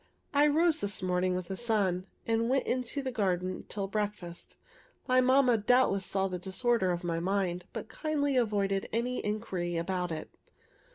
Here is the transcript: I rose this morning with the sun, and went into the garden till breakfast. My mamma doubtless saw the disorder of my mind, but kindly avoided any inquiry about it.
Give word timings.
I 0.33 0.47
rose 0.47 0.79
this 0.81 1.03
morning 1.03 1.35
with 1.35 1.47
the 1.49 1.55
sun, 1.55 2.07
and 2.25 2.49
went 2.49 2.65
into 2.65 3.03
the 3.03 3.11
garden 3.11 3.65
till 3.69 3.85
breakfast. 3.85 4.55
My 5.07 5.21
mamma 5.21 5.59
doubtless 5.59 6.07
saw 6.07 6.27
the 6.27 6.39
disorder 6.39 6.89
of 6.91 7.03
my 7.03 7.19
mind, 7.19 7.65
but 7.71 7.87
kindly 7.87 8.35
avoided 8.35 8.89
any 8.91 9.23
inquiry 9.23 9.77
about 9.77 10.11
it. 10.11 10.31